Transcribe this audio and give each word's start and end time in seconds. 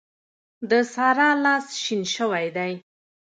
د 0.69 0.71
سارا 0.93 1.29
لاس 1.43 1.65
شين 1.83 2.01
شوی 2.15 2.45
دی. 2.57 2.73